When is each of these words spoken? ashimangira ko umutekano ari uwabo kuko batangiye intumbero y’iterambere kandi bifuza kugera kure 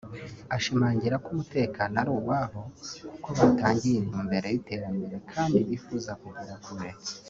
ashimangira 0.55 1.15
ko 1.23 1.27
umutekano 1.35 1.95
ari 2.01 2.11
uwabo 2.19 2.61
kuko 3.13 3.29
batangiye 3.39 3.97
intumbero 3.99 4.47
y’iterambere 4.49 5.15
kandi 5.31 5.57
bifuza 5.69 6.11
kugera 6.21 6.53
kure 6.65 6.89